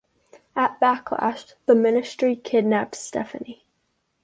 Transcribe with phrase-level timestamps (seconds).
[0.55, 3.67] At Backlash, the Ministry kidnapped Stephanie.